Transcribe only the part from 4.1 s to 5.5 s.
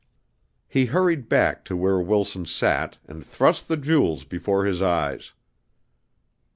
before his eyes.